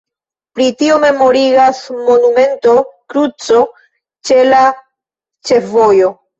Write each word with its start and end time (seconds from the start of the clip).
Pri 0.59 0.69
tio 0.79 0.95
memorigas 1.03 1.81
monumento 2.07 2.75
kruco 3.13 3.63
ĉe 4.31 4.41
la 4.51 4.65
ĉefvojo. 5.53 6.15